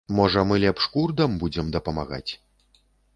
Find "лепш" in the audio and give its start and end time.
0.63-0.87